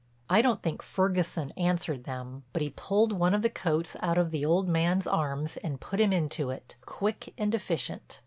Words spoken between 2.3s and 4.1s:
but he pulled one of the coats